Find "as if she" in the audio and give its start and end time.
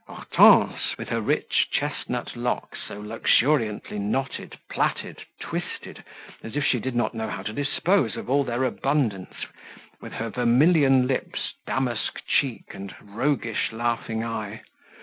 6.41-6.79